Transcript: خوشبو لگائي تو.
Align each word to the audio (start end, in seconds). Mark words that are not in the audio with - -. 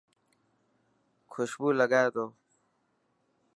خوشبو 1.31 1.67
لگائي 1.79 2.09
تو. 2.15 2.25